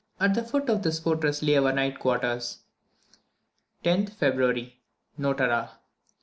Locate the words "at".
0.19-0.33